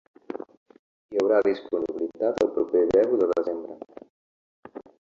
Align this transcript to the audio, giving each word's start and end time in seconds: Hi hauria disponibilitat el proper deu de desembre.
Hi 1.11 1.21
hauria 1.25 1.41
disponibilitat 1.49 2.43
el 2.47 2.51
proper 2.57 2.83
deu 2.97 3.17
de 3.23 3.31
desembre. 3.37 4.83